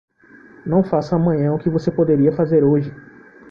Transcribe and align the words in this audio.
Não 0.65 0.83
faça 0.83 1.15
amanhã 1.15 1.53
o 1.53 1.59
que 1.59 1.69
você 1.69 1.91
poderia 1.91 2.31
fazer 2.35 2.63
hoje. 2.63 2.91